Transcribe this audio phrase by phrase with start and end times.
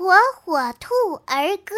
[0.00, 0.94] 火火兔
[1.26, 1.74] 儿歌。